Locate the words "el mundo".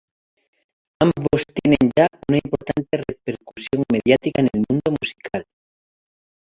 4.51-4.95